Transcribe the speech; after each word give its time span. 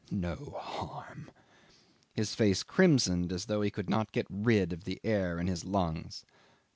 No 0.09 0.55
harm!" 0.59 1.29
'His 2.11 2.33
face 2.33 2.63
crimsoned 2.63 3.31
as 3.31 3.45
though 3.45 3.61
he 3.61 3.69
could 3.69 3.87
not 3.87 4.11
get 4.11 4.25
rid 4.31 4.73
of 4.73 4.83
the 4.83 4.99
air 5.03 5.37
in 5.39 5.45
his 5.45 5.63
lungs. 5.63 6.25